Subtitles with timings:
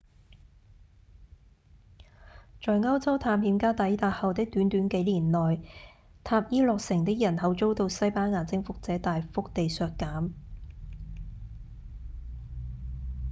[2.59, 5.61] 在歐洲探險家抵達後的短短幾年內
[6.23, 10.31] 塔伊諾城的人口遭到西班牙征服者大幅地削減